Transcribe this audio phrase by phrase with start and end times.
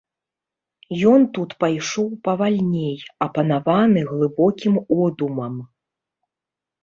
[1.09, 5.55] Ён тут пайшоў павальней, апанаваны глыбокім одумам.